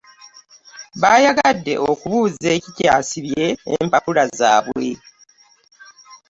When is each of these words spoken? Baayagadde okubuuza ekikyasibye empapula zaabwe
Baayagadde 1.01 1.73
okubuuza 1.89 2.47
ekikyasibye 2.57 3.45
empapula 3.75 4.23
zaabwe 4.37 4.89